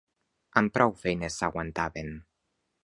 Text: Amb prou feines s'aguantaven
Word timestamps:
Amb 0.61 0.73
prou 0.77 0.95
feines 1.03 1.39
s'aguantaven 1.43 2.13